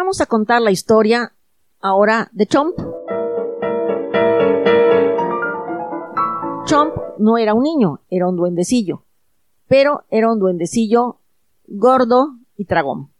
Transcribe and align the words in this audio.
Vamos 0.00 0.22
a 0.22 0.26
contar 0.26 0.62
la 0.62 0.70
historia 0.70 1.34
ahora 1.78 2.30
de 2.32 2.46
Chomp. 2.46 2.74
Chomp 6.64 6.96
no 7.18 7.36
era 7.36 7.52
un 7.52 7.62
niño, 7.62 8.00
era 8.08 8.26
un 8.26 8.34
duendecillo, 8.34 9.04
pero 9.68 10.04
era 10.08 10.32
un 10.32 10.38
duendecillo 10.38 11.18
gordo 11.66 12.38
y 12.56 12.64
tragón. 12.64 13.10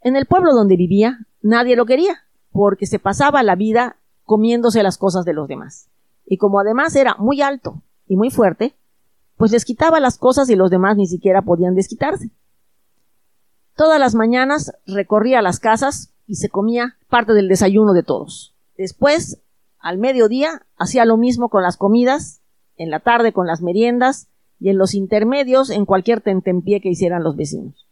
En 0.00 0.16
el 0.16 0.24
pueblo 0.24 0.54
donde 0.54 0.76
vivía, 0.76 1.18
nadie 1.42 1.76
lo 1.76 1.84
quería, 1.84 2.24
porque 2.50 2.86
se 2.86 2.98
pasaba 2.98 3.42
la 3.42 3.54
vida 3.54 3.96
comiéndose 4.24 4.82
las 4.82 4.96
cosas 4.96 5.26
de 5.26 5.34
los 5.34 5.48
demás. 5.48 5.90
Y 6.24 6.38
como 6.38 6.60
además 6.60 6.96
era 6.96 7.14
muy 7.18 7.42
alto 7.42 7.82
y 8.06 8.16
muy 8.16 8.30
fuerte, 8.30 8.74
pues 9.36 9.52
les 9.52 9.66
quitaba 9.66 10.00
las 10.00 10.16
cosas 10.16 10.48
y 10.48 10.56
los 10.56 10.70
demás 10.70 10.96
ni 10.96 11.06
siquiera 11.06 11.42
podían 11.42 11.74
desquitarse. 11.74 12.30
Todas 13.76 14.00
las 14.00 14.14
mañanas 14.14 14.72
recorría 14.86 15.42
las 15.42 15.60
casas 15.60 16.11
y 16.26 16.36
se 16.36 16.48
comía 16.48 16.96
parte 17.08 17.32
del 17.32 17.48
desayuno 17.48 17.92
de 17.92 18.02
todos. 18.02 18.54
Después, 18.76 19.42
al 19.78 19.98
mediodía, 19.98 20.66
hacía 20.76 21.04
lo 21.04 21.16
mismo 21.16 21.48
con 21.48 21.62
las 21.62 21.76
comidas, 21.76 22.40
en 22.76 22.90
la 22.90 23.00
tarde 23.00 23.32
con 23.32 23.46
las 23.46 23.62
meriendas 23.62 24.28
y 24.58 24.70
en 24.70 24.78
los 24.78 24.94
intermedios 24.94 25.70
en 25.70 25.84
cualquier 25.84 26.20
tentempié 26.20 26.80
que 26.80 26.88
hicieran 26.88 27.22
los 27.24 27.36
vecinos. 27.36 27.88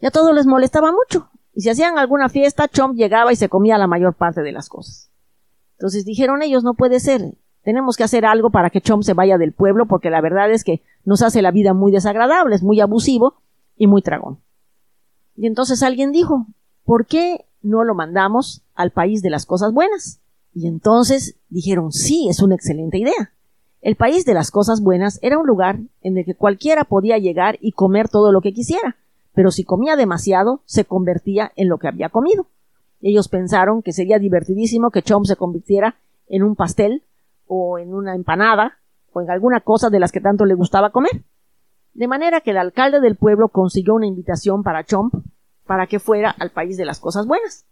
Ya 0.00 0.10
todo 0.10 0.32
les 0.32 0.46
molestaba 0.46 0.92
mucho, 0.92 1.30
y 1.54 1.60
si 1.60 1.70
hacían 1.70 1.98
alguna 1.98 2.28
fiesta, 2.28 2.68
Chomp 2.68 2.96
llegaba 2.96 3.32
y 3.32 3.36
se 3.36 3.48
comía 3.48 3.78
la 3.78 3.86
mayor 3.86 4.14
parte 4.14 4.42
de 4.42 4.52
las 4.52 4.68
cosas. 4.68 5.10
Entonces 5.78 6.04
dijeron 6.04 6.42
ellos, 6.42 6.64
no 6.64 6.74
puede 6.74 7.00
ser, 7.00 7.34
tenemos 7.62 7.96
que 7.96 8.04
hacer 8.04 8.26
algo 8.26 8.50
para 8.50 8.70
que 8.70 8.80
Chomp 8.80 9.02
se 9.02 9.14
vaya 9.14 9.38
del 9.38 9.52
pueblo, 9.52 9.86
porque 9.86 10.10
la 10.10 10.20
verdad 10.20 10.50
es 10.50 10.64
que 10.64 10.82
nos 11.04 11.22
hace 11.22 11.42
la 11.42 11.50
vida 11.50 11.72
muy 11.72 11.92
desagradable, 11.92 12.54
es 12.54 12.62
muy 12.62 12.80
abusivo 12.80 13.34
y 13.76 13.86
muy 13.86 14.02
tragón. 14.02 14.40
Y 15.36 15.46
entonces 15.46 15.82
alguien 15.82 16.12
dijo, 16.12 16.46
¿por 16.84 17.06
qué 17.06 17.44
no 17.62 17.84
lo 17.84 17.94
mandamos 17.94 18.62
al 18.74 18.90
país 18.90 19.22
de 19.22 19.30
las 19.30 19.46
cosas 19.46 19.72
buenas? 19.72 20.20
Y 20.52 20.68
entonces 20.68 21.36
dijeron, 21.48 21.92
sí, 21.92 22.28
es 22.28 22.40
una 22.40 22.54
excelente 22.54 22.98
idea. 22.98 23.32
El 23.80 23.96
país 23.96 24.24
de 24.24 24.34
las 24.34 24.50
cosas 24.50 24.80
buenas 24.80 25.18
era 25.22 25.38
un 25.38 25.46
lugar 25.46 25.78
en 26.00 26.16
el 26.16 26.24
que 26.24 26.34
cualquiera 26.34 26.84
podía 26.84 27.18
llegar 27.18 27.58
y 27.60 27.72
comer 27.72 28.08
todo 28.08 28.32
lo 28.32 28.40
que 28.40 28.54
quisiera, 28.54 28.96
pero 29.34 29.50
si 29.50 29.64
comía 29.64 29.96
demasiado, 29.96 30.62
se 30.64 30.84
convertía 30.84 31.52
en 31.56 31.68
lo 31.68 31.78
que 31.78 31.88
había 31.88 32.08
comido. 32.08 32.46
Ellos 33.02 33.28
pensaron 33.28 33.82
que 33.82 33.92
sería 33.92 34.18
divertidísimo 34.18 34.90
que 34.90 35.02
Chomp 35.02 35.26
se 35.26 35.36
convirtiera 35.36 35.96
en 36.28 36.42
un 36.42 36.56
pastel, 36.56 37.02
o 37.46 37.78
en 37.78 37.92
una 37.92 38.14
empanada, 38.14 38.78
o 39.12 39.20
en 39.20 39.30
alguna 39.30 39.60
cosa 39.60 39.90
de 39.90 40.00
las 40.00 40.12
que 40.12 40.20
tanto 40.20 40.46
le 40.46 40.54
gustaba 40.54 40.90
comer. 40.90 41.22
De 41.92 42.08
manera 42.08 42.40
que 42.40 42.52
el 42.52 42.56
alcalde 42.56 43.00
del 43.00 43.16
pueblo 43.16 43.48
consiguió 43.48 43.94
una 43.94 44.06
invitación 44.06 44.62
para 44.62 44.84
Chomp 44.84 45.14
para 45.66 45.86
que 45.86 45.98
fuera 45.98 46.30
al 46.30 46.50
país 46.50 46.76
de 46.76 46.84
las 46.84 47.00
cosas 47.00 47.26
buenas. 47.26 47.66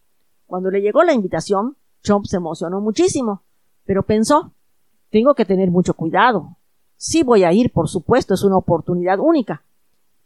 Cuando 0.46 0.70
le 0.70 0.80
llegó 0.80 1.02
la 1.02 1.12
invitación, 1.12 1.76
Chomp 2.02 2.26
se 2.26 2.36
emocionó 2.36 2.80
muchísimo, 2.80 3.42
pero 3.84 4.02
pensó, 4.02 4.52
tengo 5.10 5.34
que 5.34 5.44
tener 5.44 5.70
mucho 5.70 5.94
cuidado. 5.94 6.56
Sí 6.96 7.22
voy 7.22 7.44
a 7.44 7.52
ir, 7.52 7.72
por 7.72 7.88
supuesto, 7.88 8.34
es 8.34 8.42
una 8.42 8.56
oportunidad 8.56 9.18
única, 9.18 9.64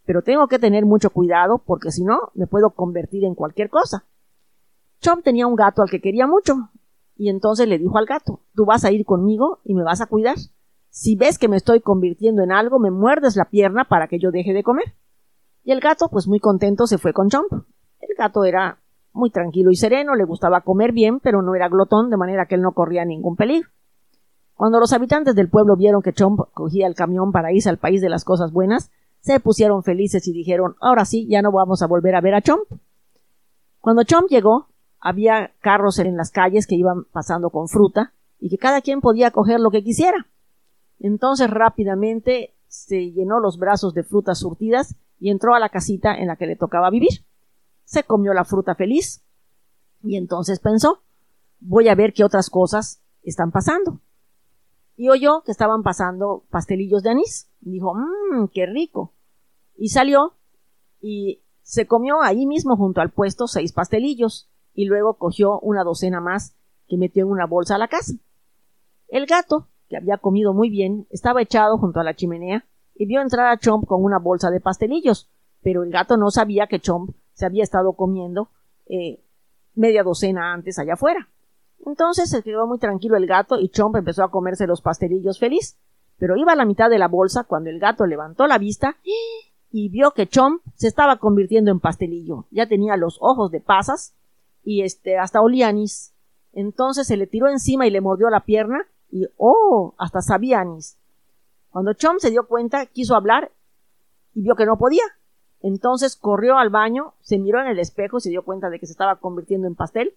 pero 0.05 0.21
tengo 0.21 0.47
que 0.47 0.59
tener 0.59 0.85
mucho 0.85 1.09
cuidado 1.09 1.59
porque 1.59 1.91
si 1.91 2.03
no, 2.03 2.31
me 2.33 2.47
puedo 2.47 2.71
convertir 2.71 3.23
en 3.25 3.35
cualquier 3.35 3.69
cosa. 3.69 4.05
Chomp 5.01 5.23
tenía 5.23 5.47
un 5.47 5.55
gato 5.55 5.81
al 5.81 5.89
que 5.89 6.01
quería 6.01 6.27
mucho, 6.27 6.69
y 7.15 7.29
entonces 7.29 7.67
le 7.67 7.79
dijo 7.79 7.97
al 7.97 8.05
gato, 8.05 8.41
tú 8.55 8.65
vas 8.65 8.85
a 8.85 8.91
ir 8.91 9.05
conmigo 9.05 9.59
y 9.63 9.73
me 9.73 9.83
vas 9.83 10.01
a 10.01 10.05
cuidar. 10.05 10.37
Si 10.89 11.15
ves 11.15 11.37
que 11.37 11.47
me 11.47 11.57
estoy 11.57 11.81
convirtiendo 11.81 12.43
en 12.43 12.51
algo, 12.51 12.79
me 12.79 12.91
muerdes 12.91 13.35
la 13.35 13.45
pierna 13.45 13.85
para 13.85 14.07
que 14.07 14.19
yo 14.19 14.31
deje 14.31 14.53
de 14.53 14.63
comer. 14.63 14.95
Y 15.67 15.73
el 15.73 15.81
gato, 15.81 16.07
pues 16.07 16.29
muy 16.29 16.39
contento, 16.39 16.87
se 16.87 16.97
fue 16.97 17.11
con 17.11 17.27
Chomp. 17.27 17.51
El 17.51 18.15
gato 18.17 18.45
era 18.45 18.79
muy 19.11 19.31
tranquilo 19.31 19.69
y 19.69 19.75
sereno, 19.75 20.15
le 20.15 20.23
gustaba 20.23 20.61
comer 20.61 20.93
bien, 20.93 21.19
pero 21.19 21.41
no 21.41 21.55
era 21.55 21.67
glotón, 21.67 22.09
de 22.09 22.15
manera 22.15 22.45
que 22.45 22.55
él 22.55 22.61
no 22.61 22.71
corría 22.71 23.03
ningún 23.03 23.35
peligro. 23.35 23.69
Cuando 24.53 24.79
los 24.79 24.93
habitantes 24.93 25.35
del 25.35 25.49
pueblo 25.49 25.75
vieron 25.75 26.01
que 26.01 26.13
Chomp 26.13 26.39
cogía 26.53 26.87
el 26.87 26.95
camión 26.95 27.33
para 27.33 27.51
irse 27.51 27.67
al 27.67 27.79
país 27.79 27.99
de 27.99 28.07
las 28.07 28.23
cosas 28.23 28.53
buenas, 28.53 28.91
se 29.19 29.41
pusieron 29.41 29.83
felices 29.83 30.25
y 30.29 30.31
dijeron, 30.31 30.77
ahora 30.79 31.03
sí, 31.03 31.27
ya 31.27 31.41
no 31.41 31.51
vamos 31.51 31.81
a 31.81 31.87
volver 31.87 32.15
a 32.15 32.21
ver 32.21 32.35
a 32.35 32.41
Chomp. 32.41 32.63
Cuando 33.81 34.03
Chomp 34.03 34.29
llegó, 34.29 34.69
había 35.01 35.51
carros 35.59 35.99
en 35.99 36.15
las 36.15 36.31
calles 36.31 36.65
que 36.65 36.75
iban 36.75 37.03
pasando 37.11 37.49
con 37.49 37.67
fruta 37.67 38.13
y 38.39 38.49
que 38.49 38.57
cada 38.57 38.79
quien 38.79 39.01
podía 39.01 39.31
coger 39.31 39.59
lo 39.59 39.69
que 39.69 39.83
quisiera. 39.83 40.27
Entonces 40.97 41.49
rápidamente 41.49 42.55
se 42.69 43.11
llenó 43.11 43.41
los 43.41 43.57
brazos 43.57 43.93
de 43.93 44.03
frutas 44.03 44.39
surtidas 44.39 44.95
y 45.19 45.31
entró 45.31 45.55
a 45.55 45.59
la 45.59 45.69
casita 45.69 46.15
en 46.15 46.27
la 46.27 46.35
que 46.35 46.47
le 46.47 46.55
tocaba 46.55 46.89
vivir. 46.89 47.25
Se 47.83 48.03
comió 48.03 48.33
la 48.33 48.45
fruta 48.45 48.75
feliz 48.75 49.23
y 50.03 50.17
entonces 50.17 50.59
pensó, 50.59 51.03
voy 51.59 51.87
a 51.89 51.95
ver 51.95 52.13
qué 52.13 52.23
otras 52.23 52.49
cosas 52.49 53.01
están 53.23 53.51
pasando. 53.51 54.01
Y 54.95 55.09
oyó 55.09 55.43
que 55.43 55.51
estaban 55.51 55.83
pasando 55.83 56.45
pastelillos 56.49 57.03
de 57.03 57.11
anís. 57.11 57.49
Dijo, 57.59 57.93
mmm, 57.93 58.47
qué 58.51 58.65
rico. 58.65 59.13
Y 59.75 59.89
salió 59.89 60.33
y 60.99 61.43
se 61.61 61.85
comió 61.85 62.21
ahí 62.21 62.45
mismo 62.45 62.75
junto 62.75 63.01
al 63.01 63.11
puesto 63.11 63.47
seis 63.47 63.73
pastelillos 63.73 64.49
y 64.73 64.85
luego 64.85 65.17
cogió 65.17 65.59
una 65.59 65.83
docena 65.83 66.21
más 66.21 66.55
que 66.87 66.97
metió 66.97 67.23
en 67.25 67.31
una 67.31 67.45
bolsa 67.45 67.75
a 67.75 67.79
la 67.79 67.87
casa. 67.87 68.13
El 69.07 69.25
gato, 69.25 69.67
que 69.87 69.97
había 69.97 70.17
comido 70.17 70.53
muy 70.53 70.69
bien, 70.69 71.07
estaba 71.09 71.41
echado 71.41 71.77
junto 71.77 71.99
a 71.99 72.03
la 72.03 72.15
chimenea 72.15 72.65
y 72.97 73.05
vio 73.05 73.21
entrar 73.21 73.47
a 73.47 73.57
Chomp 73.57 73.85
con 73.85 74.03
una 74.03 74.17
bolsa 74.19 74.49
de 74.49 74.59
pastelillos, 74.59 75.29
pero 75.61 75.83
el 75.83 75.91
gato 75.91 76.17
no 76.17 76.31
sabía 76.31 76.67
que 76.67 76.79
Chomp 76.79 77.11
se 77.33 77.45
había 77.45 77.63
estado 77.63 77.93
comiendo 77.93 78.49
eh, 78.87 79.23
media 79.75 80.03
docena 80.03 80.53
antes 80.53 80.79
allá 80.79 80.93
afuera. 80.93 81.29
Entonces 81.85 82.29
se 82.29 82.41
quedó 82.41 82.65
muy 82.65 82.79
tranquilo 82.79 83.15
el 83.15 83.27
gato 83.27 83.59
y 83.59 83.69
Chomp 83.69 83.95
empezó 83.95 84.23
a 84.23 84.31
comerse 84.31 84.65
los 84.65 84.81
pastelillos 84.81 85.39
feliz. 85.39 85.77
Pero 86.17 86.35
iba 86.35 86.53
a 86.53 86.55
la 86.55 86.65
mitad 86.65 86.89
de 86.89 86.97
la 86.97 87.07
bolsa 87.07 87.43
cuando 87.43 87.69
el 87.69 87.79
gato 87.79 88.07
levantó 88.07 88.47
la 88.47 88.57
vista 88.57 88.97
y 89.71 89.89
vio 89.89 90.11
que 90.11 90.27
Chomp 90.27 90.63
se 90.73 90.87
estaba 90.87 91.17
convirtiendo 91.17 91.69
en 91.69 91.79
pastelillo. 91.79 92.47
Ya 92.49 92.67
tenía 92.67 92.97
los 92.97 93.19
ojos 93.21 93.51
de 93.51 93.61
pasas 93.61 94.15
y 94.63 94.81
este 94.81 95.19
hasta 95.19 95.41
olía 95.41 95.67
anís. 95.67 96.15
Entonces 96.53 97.05
se 97.05 97.17
le 97.17 97.27
tiró 97.27 97.47
encima 97.47 97.85
y 97.85 97.91
le 97.91 98.01
mordió 98.01 98.31
la 98.31 98.45
pierna 98.45 98.79
y 99.11 99.27
oh, 99.37 99.93
hasta 99.99 100.21
sabía 100.21 100.61
anís. 100.61 100.97
Cuando 101.69 101.93
Chomp 101.93 102.19
se 102.19 102.31
dio 102.31 102.47
cuenta, 102.47 102.85
quiso 102.85 103.15
hablar 103.15 103.51
y 104.33 104.41
vio 104.41 104.55
que 104.55 104.65
no 104.65 104.77
podía. 104.77 105.03
Entonces 105.61 106.15
corrió 106.15 106.57
al 106.57 106.69
baño, 106.69 107.13
se 107.21 107.39
miró 107.39 107.61
en 107.61 107.67
el 107.67 107.79
espejo 107.79 108.17
y 108.17 108.21
se 108.21 108.29
dio 108.29 108.43
cuenta 108.43 108.69
de 108.69 108.79
que 108.79 108.85
se 108.85 108.93
estaba 108.93 109.17
convirtiendo 109.17 109.67
en 109.67 109.75
pastel 109.75 110.15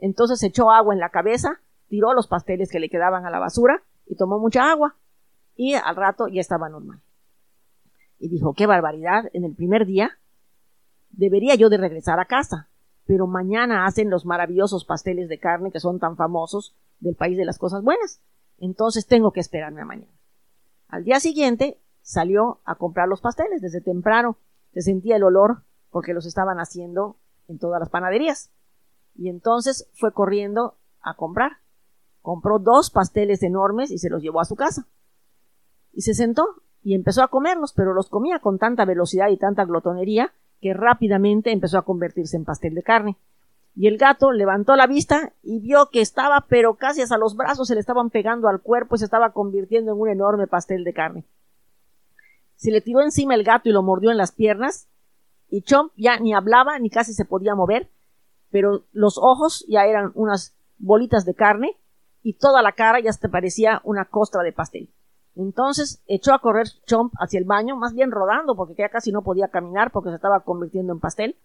entonces 0.00 0.42
echó 0.42 0.70
agua 0.70 0.94
en 0.94 1.00
la 1.00 1.10
cabeza, 1.10 1.60
tiró 1.88 2.14
los 2.14 2.26
pasteles 2.26 2.70
que 2.70 2.80
le 2.80 2.88
quedaban 2.88 3.26
a 3.26 3.30
la 3.30 3.38
basura 3.38 3.82
y 4.06 4.16
tomó 4.16 4.38
mucha 4.38 4.70
agua. 4.70 4.96
Y 5.54 5.74
al 5.74 5.94
rato 5.96 6.26
ya 6.28 6.40
estaba 6.40 6.68
normal. 6.68 7.00
Y 8.18 8.28
dijo, 8.28 8.54
qué 8.54 8.66
barbaridad, 8.66 9.24
en 9.32 9.44
el 9.44 9.54
primer 9.54 9.86
día 9.86 10.18
debería 11.10 11.54
yo 11.54 11.68
de 11.68 11.76
regresar 11.76 12.18
a 12.20 12.26
casa, 12.26 12.68
pero 13.04 13.26
mañana 13.26 13.84
hacen 13.84 14.10
los 14.10 14.24
maravillosos 14.24 14.84
pasteles 14.84 15.28
de 15.28 15.38
carne 15.38 15.72
que 15.72 15.80
son 15.80 15.98
tan 15.98 16.16
famosos 16.16 16.74
del 17.00 17.14
país 17.14 17.36
de 17.36 17.44
las 17.44 17.58
cosas 17.58 17.82
buenas. 17.82 18.22
Entonces 18.58 19.06
tengo 19.06 19.32
que 19.32 19.40
esperarme 19.40 19.82
a 19.82 19.86
mañana. 19.86 20.19
Al 20.90 21.04
día 21.04 21.20
siguiente 21.20 21.80
salió 22.02 22.60
a 22.64 22.74
comprar 22.74 23.08
los 23.08 23.20
pasteles 23.20 23.62
desde 23.62 23.80
temprano. 23.80 24.36
Se 24.72 24.82
sentía 24.82 25.16
el 25.16 25.22
olor 25.22 25.62
porque 25.90 26.14
los 26.14 26.26
estaban 26.26 26.58
haciendo 26.58 27.16
en 27.46 27.58
todas 27.58 27.78
las 27.78 27.90
panaderías. 27.90 28.50
Y 29.14 29.28
entonces 29.28 29.88
fue 29.94 30.12
corriendo 30.12 30.76
a 31.00 31.14
comprar. 31.14 31.58
Compró 32.22 32.58
dos 32.58 32.90
pasteles 32.90 33.42
enormes 33.42 33.90
y 33.90 33.98
se 33.98 34.10
los 34.10 34.20
llevó 34.20 34.40
a 34.40 34.44
su 34.44 34.56
casa. 34.56 34.88
Y 35.92 36.02
se 36.02 36.14
sentó 36.14 36.44
y 36.82 36.94
empezó 36.94 37.22
a 37.22 37.28
comerlos, 37.28 37.72
pero 37.72 37.94
los 37.94 38.08
comía 38.08 38.40
con 38.40 38.58
tanta 38.58 38.84
velocidad 38.84 39.28
y 39.28 39.36
tanta 39.36 39.64
glotonería 39.64 40.32
que 40.60 40.74
rápidamente 40.74 41.52
empezó 41.52 41.78
a 41.78 41.84
convertirse 41.84 42.36
en 42.36 42.44
pastel 42.44 42.74
de 42.74 42.82
carne. 42.82 43.16
Y 43.74 43.86
el 43.86 43.98
gato 43.98 44.32
levantó 44.32 44.76
la 44.76 44.86
vista 44.86 45.32
y 45.42 45.60
vio 45.60 45.90
que 45.90 46.00
estaba, 46.00 46.46
pero 46.48 46.74
casi 46.74 47.02
hasta 47.02 47.18
los 47.18 47.36
brazos 47.36 47.68
se 47.68 47.74
le 47.74 47.80
estaban 47.80 48.10
pegando 48.10 48.48
al 48.48 48.60
cuerpo 48.60 48.94
y 48.94 48.98
se 48.98 49.04
estaba 49.04 49.32
convirtiendo 49.32 49.92
en 49.92 50.00
un 50.00 50.08
enorme 50.08 50.46
pastel 50.46 50.84
de 50.84 50.92
carne. 50.92 51.24
Se 52.56 52.70
le 52.70 52.80
tiró 52.80 53.00
encima 53.00 53.34
el 53.34 53.44
gato 53.44 53.68
y 53.68 53.72
lo 53.72 53.82
mordió 53.82 54.10
en 54.10 54.18
las 54.18 54.32
piernas, 54.32 54.88
y 55.50 55.62
Chomp 55.62 55.92
ya 55.96 56.18
ni 56.18 56.32
hablaba 56.32 56.78
ni 56.78 56.90
casi 56.90 57.12
se 57.12 57.24
podía 57.24 57.54
mover, 57.54 57.90
pero 58.50 58.84
los 58.92 59.18
ojos 59.18 59.64
ya 59.68 59.84
eran 59.86 60.12
unas 60.14 60.54
bolitas 60.78 61.24
de 61.24 61.34
carne 61.34 61.76
y 62.22 62.34
toda 62.34 62.62
la 62.62 62.72
cara 62.72 63.00
ya 63.00 63.12
se 63.12 63.28
parecía 63.28 63.80
una 63.84 64.04
costra 64.04 64.42
de 64.42 64.52
pastel. 64.52 64.90
Entonces 65.36 66.02
echó 66.06 66.34
a 66.34 66.40
correr 66.40 66.68
Chomp 66.86 67.12
hacia 67.18 67.38
el 67.38 67.44
baño, 67.44 67.76
más 67.76 67.94
bien 67.94 68.10
rodando, 68.10 68.56
porque 68.56 68.74
ya 68.76 68.88
casi 68.88 69.12
no 69.12 69.22
podía 69.22 69.48
caminar 69.48 69.90
porque 69.90 70.10
se 70.10 70.16
estaba 70.16 70.40
convirtiendo 70.40 70.92
en 70.92 71.00
pastel. 71.00 71.36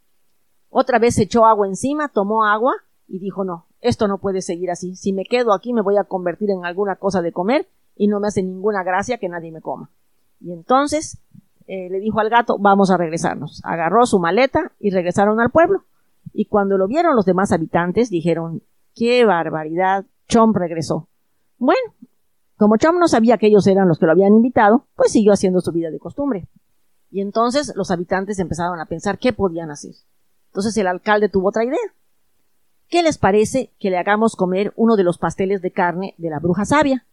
Otra 0.78 1.00
vez 1.00 1.18
echó 1.20 1.46
agua 1.46 1.68
encima, 1.68 2.10
tomó 2.10 2.44
agua 2.44 2.74
y 3.08 3.20
dijo 3.20 3.46
no, 3.46 3.66
esto 3.80 4.10
no 4.10 4.18
puede 4.18 4.42
seguir 4.42 4.70
así. 4.72 4.98
Si 4.98 5.14
me 5.14 5.24
quedo 5.24 5.54
aquí 5.54 5.72
me 5.72 5.82
voy 5.82 5.96
a 5.96 6.04
convertir 6.04 6.50
en 6.52 6.66
alguna 6.66 6.98
cosa 6.98 7.22
de 7.22 7.32
comer 7.32 7.70
y 7.96 8.10
no 8.10 8.20
me 8.20 8.28
hace 8.28 8.44
ninguna 8.44 8.84
gracia 8.84 9.18
que 9.18 9.30
nadie 9.30 9.54
me 9.54 9.62
coma. 9.62 9.90
Y 10.42 10.52
entonces 10.52 11.22
eh, 11.66 11.88
le 11.90 12.02
dijo 12.02 12.20
al 12.20 12.30
gato, 12.30 12.58
vamos 12.60 12.92
a 12.92 12.98
regresarnos. 12.98 13.62
Agarró 13.64 14.06
su 14.06 14.20
maleta 14.20 14.74
y 14.78 14.90
regresaron 14.90 15.40
al 15.40 15.50
pueblo 15.50 15.86
Y 16.34 16.48
cuando 16.48 16.78
lo 16.78 16.90
vieron 16.90 17.16
los 17.16 17.24
demás 17.24 17.54
habitantes, 17.54 18.10
dijeron, 18.10 18.62
¡qué 18.96 19.24
barbaridad! 19.24 20.04
Chomp 20.28 20.58
regresó. 20.58 21.08
Bueno, 21.58 21.94
como 22.58 22.76
Chomp 22.76 23.00
no 23.00 23.08
sabía 23.08 23.38
que 23.38 23.48
ellos 23.48 23.66
eran 23.68 23.88
los 23.88 23.98
que 23.98 24.08
lo 24.08 24.12
habían 24.12 24.34
invitado, 24.34 24.88
pues 24.98 25.14
siguió 25.14 25.32
haciendo 25.32 25.62
su 25.62 25.72
vida 25.72 25.90
de 25.90 26.00
costumbre. 26.00 26.50
Y 27.12 27.22
entonces 27.22 27.72
los 27.78 27.92
habitantes 27.92 28.40
empezaron 28.40 28.82
a 28.82 28.88
pensar 28.88 29.20
qué 29.20 29.32
podían 29.32 29.72
hacer. 29.72 29.96
Entonces 30.56 30.78
el 30.78 30.88
alcalde 30.88 31.28
tuvo 31.28 31.50
otra 31.50 31.66
idea. 31.66 31.78
¿Qué 32.88 33.04
les 33.04 33.18
parece 33.18 33.74
que 33.78 33.90
le 33.90 33.98
hagamos 33.98 34.38
comer 34.38 34.72
uno 34.78 34.96
de 34.96 35.04
los 35.04 35.18
pasteles 35.18 35.62
de 35.62 35.72
carne 35.72 36.16
de 36.18 36.30
la 36.30 36.40
bruja 36.40 36.64
sabia? 36.64 37.06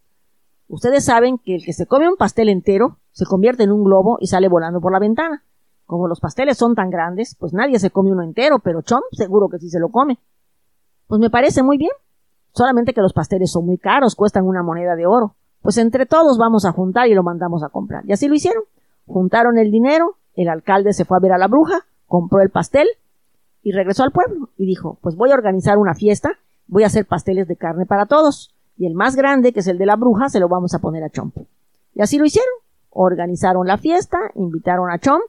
Ustedes 0.69 1.05
saben 1.05 1.39
que 1.39 1.57
el 1.57 1.65
que 1.65 1.73
se 1.73 1.87
come 1.87 2.09
un 2.09 2.15
pastel 2.15 2.49
entero 2.49 2.99
se 3.11 3.27
convierte 3.27 3.65
en 3.65 3.73
un 3.73 3.83
globo 3.83 4.17
y 4.21 4.29
sale 4.29 4.47
volando 4.47 4.81
por 4.81 4.93
la 4.93 5.01
ventana. 5.01 5.43
Como 5.87 6.07
los 6.07 6.21
pasteles 6.21 6.57
son 6.57 6.77
tan 6.77 6.89
grandes, 6.89 7.35
pues 7.35 7.53
nadie 7.53 7.81
se 7.81 7.91
come 7.91 8.13
uno 8.13 8.23
entero, 8.23 8.61
pero 8.61 8.83
Chomp 8.83 9.03
seguro 9.11 9.49
que 9.49 9.59
sí 9.59 9.69
se 9.71 9.81
lo 9.81 9.89
come. 9.89 10.21
Pues 11.09 11.21
me 11.21 11.29
parece 11.29 11.65
muy 11.65 11.79
bien. 11.79 11.91
Solamente 12.53 12.95
que 12.95 13.03
los 13.03 13.13
pasteles 13.13 13.51
son 13.51 13.67
muy 13.67 13.77
caros, 13.77 14.15
cuestan 14.15 14.47
una 14.47 14.63
moneda 14.63 14.95
de 14.95 15.07
oro. 15.07 15.35
Pues 15.63 15.79
entre 15.79 16.07
todos 16.07 16.39
vamos 16.39 16.65
a 16.65 16.71
juntar 16.71 17.09
y 17.09 17.15
lo 17.15 17.25
mandamos 17.25 17.65
a 17.65 17.71
comprar. 17.71 18.05
Y 18.07 18.13
así 18.13 18.29
lo 18.29 18.37
hicieron. 18.37 18.63
Juntaron 19.09 19.59
el 19.59 19.73
dinero, 19.73 20.15
el 20.37 20.49
alcalde 20.49 20.93
se 20.93 21.05
fue 21.05 21.17
a 21.17 21.21
ver 21.21 21.33
a 21.33 21.39
la 21.39 21.49
bruja, 21.49 21.87
compró 22.07 22.41
el 22.41 22.51
pastel 22.51 22.87
y 23.63 23.73
regresó 23.73 24.03
al 24.03 24.13
pueblo 24.13 24.51
y 24.57 24.67
dijo, 24.67 24.99
pues 25.03 25.17
voy 25.17 25.31
a 25.31 25.35
organizar 25.35 25.79
una 25.79 25.95
fiesta, 25.95 26.39
voy 26.67 26.85
a 26.85 26.87
hacer 26.87 27.07
pasteles 27.07 27.49
de 27.49 27.57
carne 27.57 27.87
para 27.87 28.07
todos. 28.07 28.55
Y 28.77 28.87
el 28.87 28.95
más 28.95 29.17
grande, 29.17 29.53
que 29.53 29.61
es 29.61 29.67
el 29.69 29.79
de 29.79 29.87
la 29.87 29.97
bruja, 29.97 30.29
se 30.29 30.41
lo 30.41 30.49
vamos 30.49 30.75
a 30.75 30.79
poner 30.79 31.05
a 31.05 31.11
Chomp. 31.11 31.37
Y 31.95 32.03
así 32.03 32.19
lo 32.19 32.25
hicieron. 32.25 32.53
Organizaron 32.91 33.67
la 33.67 33.79
fiesta, 33.79 34.19
invitaron 34.35 34.91
a 34.91 34.99
Chomp 34.99 35.23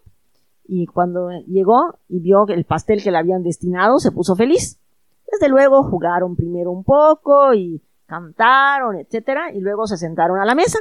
y 0.66 0.88
cuando 0.88 1.30
llegó 1.48 2.00
y 2.08 2.20
vio 2.20 2.48
el 2.48 2.66
pastel 2.66 3.04
que 3.04 3.12
le 3.12 3.18
habían 3.18 3.44
destinado, 3.44 4.00
se 4.00 4.12
puso 4.12 4.36
feliz. 4.36 4.80
Desde 5.32 5.50
luego 5.50 5.84
jugaron 5.84 6.36
primero 6.36 6.72
un 6.72 6.84
poco 6.84 7.54
y 7.54 7.82
cantaron, 8.06 8.98
etcétera, 8.98 9.52
y 9.54 9.60
luego 9.60 9.88
se 9.88 9.98
sentaron 9.98 10.40
a 10.40 10.46
la 10.46 10.56
mesa. 10.56 10.80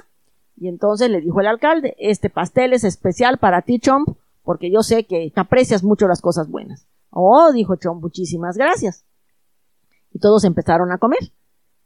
Y 0.56 0.68
entonces 0.68 1.10
le 1.10 1.20
dijo 1.20 1.40
el 1.40 1.46
alcalde, 1.46 1.96
este 1.98 2.30
pastel 2.30 2.72
es 2.72 2.84
especial 2.84 3.38
para 3.38 3.62
ti, 3.62 3.78
Chomp, 3.78 4.08
porque 4.44 4.70
yo 4.70 4.82
sé 4.82 5.04
que 5.04 5.32
aprecias 5.36 5.82
mucho 5.82 6.06
las 6.06 6.20
cosas 6.20 6.48
buenas. 6.48 6.86
Oh, 7.14 7.52
dijo 7.52 7.76
Chomp, 7.76 8.02
muchísimas 8.02 8.56
gracias. 8.56 9.04
Y 10.10 10.18
todos 10.18 10.44
empezaron 10.44 10.90
a 10.92 10.98
comer. 10.98 11.20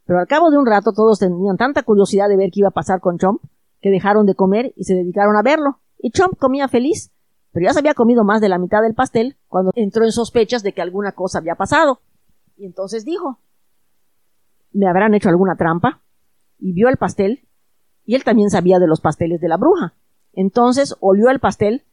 Pero 0.04 0.20
al 0.20 0.28
cabo 0.28 0.50
de 0.50 0.56
un 0.56 0.66
rato 0.66 0.92
todos 0.92 1.18
tenían 1.18 1.56
tanta 1.56 1.82
curiosidad 1.82 2.28
de 2.28 2.36
ver 2.36 2.50
qué 2.52 2.60
iba 2.60 2.68
a 2.68 2.72
pasar 2.72 3.00
con 3.00 3.18
Chomp, 3.18 3.42
que 3.80 3.90
dejaron 3.90 4.24
de 4.24 4.36
comer 4.36 4.72
y 4.76 4.84
se 4.84 4.94
dedicaron 4.94 5.36
a 5.36 5.42
verlo. 5.42 5.80
Y 5.98 6.12
Chomp 6.12 6.38
comía 6.38 6.68
feliz, 6.68 7.12
pero 7.50 7.66
ya 7.66 7.72
se 7.72 7.80
había 7.80 7.94
comido 7.94 8.22
más 8.22 8.40
de 8.40 8.48
la 8.48 8.58
mitad 8.58 8.82
del 8.82 8.94
pastel 8.94 9.36
cuando 9.48 9.72
entró 9.74 10.04
en 10.04 10.12
sospechas 10.12 10.62
de 10.62 10.72
que 10.72 10.82
alguna 10.82 11.12
cosa 11.12 11.38
había 11.38 11.56
pasado. 11.56 12.00
Y 12.56 12.64
entonces 12.64 13.04
dijo, 13.04 13.40
¿me 14.72 14.88
habrán 14.88 15.14
hecho 15.14 15.28
alguna 15.28 15.56
trampa? 15.56 16.02
Y 16.58 16.72
vio 16.72 16.88
el 16.88 16.98
pastel, 16.98 17.48
y 18.04 18.14
él 18.14 18.22
también 18.22 18.50
sabía 18.50 18.78
de 18.78 18.86
los 18.86 19.00
pasteles 19.00 19.40
de 19.40 19.48
la 19.48 19.56
bruja. 19.56 19.94
Entonces 20.32 20.94
olió 21.00 21.30
el 21.30 21.40
pastel, 21.40 21.84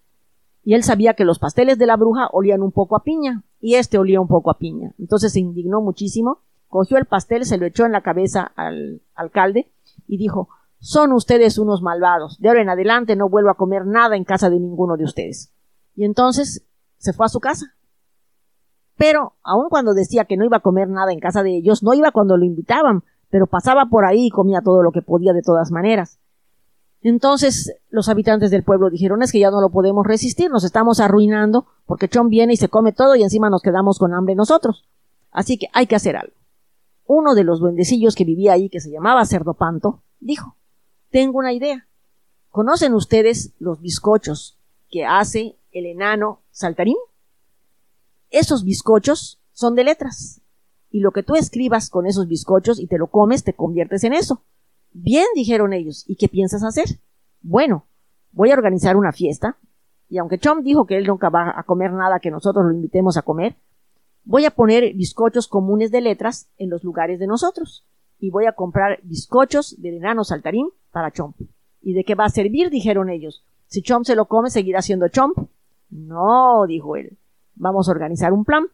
y 0.64 0.74
él 0.76 0.84
sabía 0.84 1.14
que 1.14 1.26
los 1.26 1.40
pasteles 1.40 1.78
de 1.78 1.86
la 1.86 1.98
bruja 1.98 2.30
olían 2.32 2.62
un 2.62 2.72
poco 2.72 2.96
a 2.96 3.04
piña, 3.04 3.44
y 3.60 3.76
este 3.76 3.98
olía 3.98 4.22
un 4.22 4.28
poco 4.28 4.50
a 4.50 4.58
piña. 4.58 4.94
Entonces 4.98 5.34
se 5.34 5.40
indignó 5.40 5.82
muchísimo, 5.82 6.40
cogió 6.68 6.98
el 6.98 7.06
pastel, 7.06 7.46
se 7.46 7.58
lo 7.58 7.66
echó 7.66 7.86
en 7.86 7.92
la 7.92 8.02
cabeza 8.02 8.52
al 8.56 9.02
alcalde, 9.14 9.72
y 10.08 10.18
dijo, 10.18 10.50
son 10.80 11.14
ustedes 11.14 11.58
unos 11.58 11.82
malvados. 11.82 12.40
De 12.40 12.50
ahora 12.50 12.62
en 12.62 12.70
adelante 12.70 13.16
no 13.16 13.30
vuelvo 13.30 13.50
a 13.50 13.56
comer 13.56 13.86
nada 13.86 14.16
en 14.16 14.24
casa 14.24 14.50
de 14.50 14.60
ninguno 14.60 14.98
de 14.98 15.06
ustedes. 15.06 15.54
Y 15.96 16.06
entonces 16.06 16.66
se 16.98 17.14
fue 17.14 17.26
a 17.26 17.30
su 17.30 17.40
casa. 17.40 17.76
Pero, 18.98 19.34
aun 19.44 19.70
cuando 19.70 19.94
decía 19.94 20.26
que 20.26 20.38
no 20.38 20.46
iba 20.46 20.58
a 20.58 20.62
comer 20.62 20.88
nada 20.88 21.12
en 21.12 21.20
casa 21.20 21.44
de 21.44 21.58
ellos, 21.58 21.84
no 21.84 21.94
iba 21.94 22.12
cuando 22.12 22.38
lo 22.38 22.46
invitaban, 22.46 23.04
pero 23.30 23.48
pasaba 23.48 23.88
por 23.90 24.06
ahí 24.06 24.28
y 24.28 24.30
comía 24.30 24.62
todo 24.62 24.84
lo 24.84 24.92
que 24.92 25.02
podía 25.02 25.34
de 25.34 25.42
todas 25.42 25.72
maneras. 25.72 26.20
Entonces 27.04 27.76
los 27.90 28.08
habitantes 28.08 28.50
del 28.50 28.64
pueblo 28.64 28.90
dijeron 28.90 29.22
es 29.22 29.32
que 29.34 29.40
ya 29.40 29.52
no 29.52 29.60
lo 29.60 29.70
podemos 29.70 30.08
resistir, 30.08 30.50
nos 30.50 30.64
estamos 30.64 31.02
arruinando 31.02 31.68
porque 31.86 32.08
Chon 32.08 32.30
viene 32.30 32.54
y 32.54 32.58
se 32.58 32.70
come 32.70 32.94
todo 32.94 33.16
y 33.18 33.24
encima 33.24 33.50
nos 33.50 33.62
quedamos 33.62 34.00
con 34.00 34.14
hambre 34.14 34.36
nosotros. 34.36 34.88
Así 35.30 35.58
que 35.58 35.68
hay 35.74 35.86
que 35.86 35.98
hacer 35.98 36.16
algo. 36.16 36.34
Uno 37.06 37.36
de 37.36 37.44
los 37.44 37.60
duendecillos 37.60 38.16
que 38.16 38.24
vivía 38.24 38.54
ahí, 38.54 38.70
que 38.70 38.80
se 38.80 38.90
llamaba 38.90 39.26
Cerdopanto, 39.26 40.02
dijo, 40.22 40.56
tengo 41.12 41.40
una 41.40 41.52
idea. 41.52 41.88
¿Conocen 42.50 42.94
ustedes 42.94 43.54
los 43.60 43.82
bizcochos 43.82 44.58
que 44.90 45.06
hace 45.06 45.58
el 45.72 45.86
enano 45.86 46.42
Saltarín? 46.52 46.96
Esos 48.30 48.64
bizcochos 48.64 49.42
son 49.52 49.76
de 49.76 49.84
letras. 49.84 50.42
Y 50.90 51.02
lo 51.02 51.12
que 51.12 51.24
tú 51.24 51.36
escribas 51.36 51.90
con 51.90 52.06
esos 52.06 52.28
bizcochos 52.28 52.80
y 52.80 52.88
te 52.88 52.98
lo 52.98 53.08
comes, 53.08 53.44
te 53.44 53.54
conviertes 53.54 54.06
en 54.06 54.14
eso. 54.14 54.44
Bien, 54.94 55.26
dijeron 55.36 55.74
ellos. 55.74 56.06
¿Y 56.08 56.16
qué 56.16 56.28
piensas 56.28 56.64
hacer? 56.64 57.00
Bueno, 57.42 57.88
voy 58.32 58.52
a 58.52 58.54
organizar 58.54 58.96
una 58.96 59.12
fiesta. 59.12 59.58
Y 60.08 60.20
aunque 60.20 60.38
Chom 60.38 60.62
dijo 60.62 60.86
que 60.86 60.98
él 60.98 61.08
nunca 61.08 61.30
va 61.30 61.54
a 61.58 61.64
comer 61.64 61.92
nada 61.92 62.20
que 62.20 62.32
nosotros 62.32 62.66
lo 62.66 62.72
invitemos 62.72 63.18
a 63.18 63.24
comer, 63.24 63.56
voy 64.24 64.46
a 64.46 64.52
poner 64.52 64.94
bizcochos 64.94 65.48
comunes 65.48 65.92
de 65.92 66.02
letras 66.02 66.50
en 66.58 66.70
los 66.70 66.84
lugares 66.84 67.20
de 67.20 67.28
nosotros. 67.28 67.86
Y 68.20 68.30
voy 68.30 68.46
a 68.46 68.54
comprar 68.54 69.00
bizcochos 69.04 69.82
del 69.82 69.96
enano 69.96 70.24
saltarín 70.24 70.70
para 70.92 71.12
Chomp. 71.12 71.36
¿Y 71.82 71.94
de 71.94 72.04
qué 72.04 72.16
va 72.16 72.26
a 72.26 72.30
servir? 72.30 72.70
dijeron 72.70 73.10
ellos. 73.10 73.44
Si 73.66 73.82
Chomp 73.82 74.06
se 74.06 74.16
lo 74.16 74.28
come, 74.28 74.50
seguirá 74.50 74.82
siendo 74.82 75.08
Chomp. 75.08 75.36
No, 75.90 76.66
dijo 76.68 76.96
él. 76.96 77.18
Vamos 77.56 77.88
a 77.88 77.92
organizar 77.92 78.32
un 78.32 78.46
plan. 78.46 78.68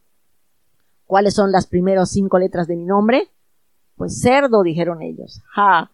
¿Cuáles 1.05 1.33
son 1.33 1.51
las 1.51 1.65
primeras 1.65 2.11
cinco 2.11 2.37
letras 2.37 2.67
de 2.67 2.75
mi 2.75 2.85
nombre? 2.85 3.29
Pues 3.95 4.21
cerdo, 4.21 4.61
dijeron 4.61 5.01
ellos. 5.01 5.41
Ja, 5.53 5.89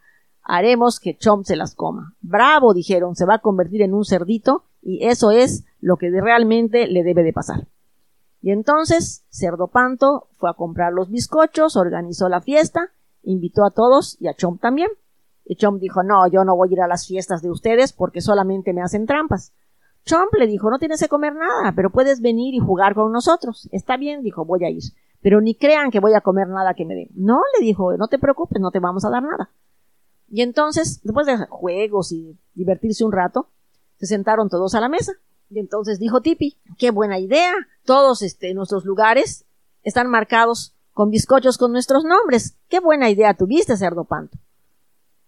haremos 0.46 1.00
que 1.00 1.18
Chomp 1.18 1.44
se 1.44 1.56
las 1.56 1.76
coma. 1.76 2.14
Bravo, 2.22 2.74
dijeron, 2.74 3.16
se 3.16 3.26
va 3.26 3.36
a 3.36 3.42
convertir 3.42 3.82
en 3.82 3.94
un 3.94 4.06
cerdito 4.06 4.64
y 4.82 5.06
eso 5.06 5.32
es 5.32 5.66
lo 5.82 5.98
que 5.98 6.10
realmente 6.10 6.88
le 6.88 7.04
debe 7.04 7.24
de 7.24 7.34
pasar. 7.34 7.68
Y 8.42 8.52
entonces 8.52 9.26
Cerdo 9.30 9.68
Panto 9.68 10.28
fue 10.38 10.50
a 10.50 10.54
comprar 10.54 10.94
los 10.94 11.10
bizcochos, 11.10 11.76
organizó 11.76 12.30
la 12.30 12.42
fiesta, 12.42 12.92
invitó 13.24 13.66
a 13.66 13.72
todos 13.72 14.18
y 14.22 14.28
a 14.28 14.36
Chomp 14.36 14.62
también. 14.62 14.90
Y 15.44 15.56
Chomp 15.56 15.82
dijo, 15.82 16.04
no, 16.04 16.28
yo 16.28 16.46
no 16.46 16.56
voy 16.56 16.70
a 16.70 16.74
ir 16.74 16.82
a 16.82 16.88
las 16.88 17.08
fiestas 17.08 17.42
de 17.42 17.50
ustedes 17.50 17.92
porque 17.92 18.22
solamente 18.22 18.72
me 18.72 18.84
hacen 18.84 19.08
trampas. 19.08 19.52
Chomp 20.06 20.32
le 20.38 20.46
dijo, 20.46 20.70
no 20.70 20.78
tienes 20.78 21.02
que 21.02 21.08
comer 21.08 21.34
nada, 21.34 21.74
pero 21.76 21.90
puedes 21.90 22.22
venir 22.22 22.54
y 22.54 22.60
jugar 22.60 22.94
con 22.94 23.12
nosotros. 23.12 23.68
Está 23.72 23.98
bien, 23.98 24.22
dijo, 24.22 24.46
voy 24.46 24.64
a 24.64 24.70
ir. 24.70 24.84
Pero 25.22 25.42
ni 25.42 25.56
crean 25.56 25.90
que 25.90 26.00
voy 26.00 26.14
a 26.14 26.22
comer 26.22 26.48
nada 26.48 26.76
que 26.76 26.86
me 26.86 26.94
den. 26.94 27.10
No, 27.16 27.42
le 27.58 27.66
dijo, 27.66 27.98
no 27.98 28.08
te 28.08 28.20
preocupes, 28.20 28.62
no 28.62 28.70
te 28.70 28.80
vamos 28.80 29.06
a 29.06 29.10
dar 29.10 29.24
nada. 29.24 29.50
Y 30.36 30.42
entonces, 30.42 31.00
después 31.02 31.26
de 31.28 31.38
juegos 31.50 32.12
y 32.12 32.38
divertirse 32.56 33.06
un 33.06 33.14
rato, 33.14 33.48
se 33.98 34.06
sentaron 34.06 34.50
todos 34.50 34.76
a 34.76 34.82
la 34.82 34.90
mesa. 34.90 35.14
Y 35.50 35.60
entonces 35.60 35.98
dijo 35.98 36.20
Tipi, 36.20 36.58
qué 36.78 36.92
buena 36.92 37.20
idea. 37.20 37.54
Todos 37.86 38.22
este, 38.22 38.54
nuestros 38.54 38.84
lugares 38.84 39.46
están 39.84 40.10
marcados 40.10 40.76
con 40.92 41.10
bizcochos 41.10 41.58
con 41.58 41.72
nuestros 41.72 42.04
nombres. 42.04 42.58
Qué 42.68 42.82
buena 42.82 43.10
idea 43.10 43.34
tuviste, 43.34 43.78
Cerdo 43.78 44.04
Panto. 44.04 44.38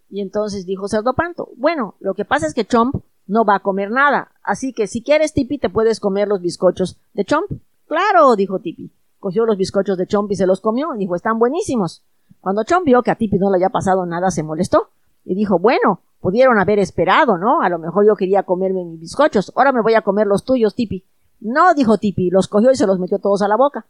Y 0.10 0.20
entonces 0.20 0.66
dijo 0.66 0.90
Cerdo 0.90 1.14
Panto, 1.14 1.52
bueno, 1.56 1.96
lo 2.02 2.14
que 2.14 2.26
pasa 2.26 2.46
es 2.46 2.54
que 2.54 2.66
Chomp 2.66 3.02
no 3.28 3.46
va 3.46 3.56
a 3.56 3.64
comer 3.64 3.92
nada. 3.92 4.34
Así 4.44 4.74
que 4.74 4.88
si 4.88 5.02
quieres, 5.02 5.32
Tipi, 5.32 5.58
te 5.58 5.70
puedes 5.70 6.02
comer 6.02 6.28
los 6.28 6.42
bizcochos 6.42 6.98
de 7.14 7.24
Chomp. 7.24 7.50
Claro, 7.88 8.36
dijo 8.36 8.60
Tipi. 8.60 8.92
Cogió 9.20 9.46
los 9.46 9.56
bizcochos 9.56 9.98
de 9.98 10.06
Chomp 10.06 10.30
y 10.34 10.36
se 10.36 10.48
los 10.48 10.60
comió. 10.60 10.90
Dijo, 10.98 11.16
están 11.16 11.40
buenísimos. 11.40 12.04
Cuando 12.42 12.66
Chomp 12.66 12.86
vio 12.86 13.04
que 13.04 13.12
a 13.12 13.16
Tipi 13.16 13.38
no 13.38 13.50
le 13.50 13.56
había 13.56 13.70
pasado 13.70 14.06
nada, 14.06 14.32
se 14.32 14.44
molestó. 14.44 14.90
Y 15.30 15.36
dijo, 15.36 15.60
bueno, 15.60 16.00
pudieron 16.22 16.58
haber 16.58 16.80
esperado, 16.80 17.38
¿no? 17.38 17.62
A 17.62 17.68
lo 17.68 17.80
mejor 17.80 18.06
yo 18.08 18.16
quería 18.16 18.44
comerme 18.44 18.86
mis 18.86 19.02
bizcochos. 19.02 19.52
Ahora 19.56 19.74
me 19.74 19.82
voy 19.82 19.94
a 19.94 20.02
comer 20.02 20.26
los 20.26 20.46
tuyos, 20.46 20.74
Tipi. 20.74 21.04
No, 21.42 21.74
dijo 21.74 21.98
Tipi, 21.98 22.30
los 22.30 22.48
cogió 22.48 22.72
y 22.72 22.78
se 22.78 22.88
los 22.88 22.98
metió 22.98 23.20
todos 23.20 23.42
a 23.42 23.50
la 23.50 23.58
boca. 23.58 23.86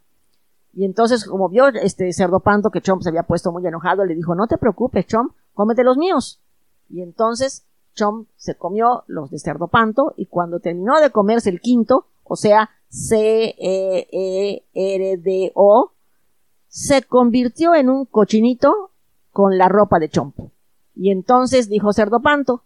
Y 0.74 0.84
entonces, 0.84 1.24
como 1.24 1.48
vio 1.48 1.68
este 1.68 2.12
cerdo 2.12 2.40
panto 2.40 2.70
que 2.70 2.80
Chomp 2.80 3.02
se 3.02 3.10
había 3.10 3.22
puesto 3.22 3.52
muy 3.52 3.64
enojado, 3.64 4.04
le 4.04 4.16
dijo, 4.16 4.34
no 4.34 4.48
te 4.48 4.58
preocupes, 4.58 5.06
Chomp, 5.06 5.32
cómete 5.54 5.84
los 5.84 5.96
míos. 5.96 6.40
Y 6.90 7.02
entonces 7.02 7.64
Chomp 7.94 8.28
se 8.36 8.56
comió 8.56 9.04
los 9.06 9.30
de 9.30 9.38
cerdo 9.38 9.68
panto 9.68 10.14
y 10.16 10.26
cuando 10.26 10.58
terminó 10.58 11.00
de 11.00 11.10
comerse 11.10 11.50
el 11.50 11.60
quinto, 11.60 12.06
o 12.24 12.34
sea, 12.34 12.70
C-E-E-R-D-O, 12.88 13.52
se 16.66 17.02
convirtió 17.02 17.76
en 17.76 17.90
un 17.90 18.06
cochinito 18.06 18.90
con 19.30 19.56
la 19.56 19.68
ropa 19.68 20.00
de 20.00 20.08
Chomp. 20.08 20.36
Y 20.98 21.12
entonces 21.12 21.68
dijo 21.68 21.92
Cerdo 21.92 22.20
Panto, 22.20 22.64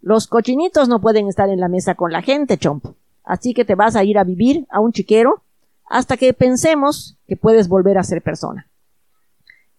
los 0.00 0.28
cochinitos 0.28 0.88
no 0.88 1.00
pueden 1.00 1.26
estar 1.26 1.50
en 1.50 1.58
la 1.58 1.68
mesa 1.68 1.96
con 1.96 2.12
la 2.12 2.22
gente, 2.22 2.56
Chomp. 2.56 2.86
Así 3.24 3.54
que 3.54 3.64
te 3.64 3.74
vas 3.74 3.96
a 3.96 4.04
ir 4.04 4.18
a 4.18 4.24
vivir 4.24 4.66
a 4.70 4.78
un 4.78 4.92
chiquero 4.92 5.42
hasta 5.90 6.16
que 6.16 6.32
pensemos 6.32 7.18
que 7.26 7.36
puedes 7.36 7.68
volver 7.68 7.98
a 7.98 8.04
ser 8.04 8.22
persona. 8.22 8.68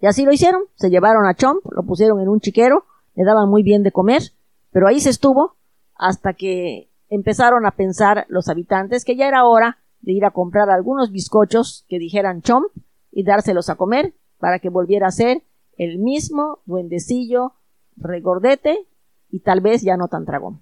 Y 0.01 0.05
así 0.05 0.25
lo 0.25 0.33
hicieron, 0.33 0.63
se 0.75 0.89
llevaron 0.89 1.25
a 1.25 1.33
Chomp, 1.33 1.63
lo 1.72 1.83
pusieron 1.83 2.19
en 2.19 2.27
un 2.27 2.41
chiquero, 2.41 2.83
le 3.15 3.24
daban 3.24 3.50
muy 3.50 3.63
bien 3.63 3.83
de 3.83 3.93
comer, 3.93 4.22
pero 4.72 4.88
ahí 4.88 5.00
se 5.00 5.10
estuvo 5.10 5.55
hasta 5.95 6.33
que 6.33 6.89
empezaron 7.07 7.65
a 7.65 7.72
pensar 7.72 8.25
los 8.27 8.50
habitantes 8.50 9.05
que 9.05 9.15
ya 9.15 9.29
era 9.29 9.45
hora 9.45 9.77
de 10.01 10.12
ir 10.12 10.25
a 10.25 10.31
comprar 10.31 10.69
algunos 10.69 11.12
bizcochos 11.12 11.86
que 11.88 12.00
dijeran 12.00 12.41
chomp 12.41 12.65
y 13.12 13.24
dárselos 13.24 13.69
a 13.69 13.75
comer 13.75 14.13
para 14.39 14.60
que 14.60 14.67
volviera 14.67 15.07
a 15.07 15.12
ser 15.12 15.43
el 15.77 16.00
mismo 16.00 16.60
duendecillo 16.65 17.53
regordete 17.97 18.88
y 19.29 19.39
tal 19.39 19.62
vez 19.62 19.81
ya 19.81 19.97
no 19.97 20.07
tan 20.07 20.25
dragón. 20.25 20.62